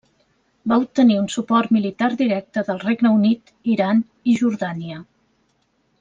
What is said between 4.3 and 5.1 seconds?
i Jordània.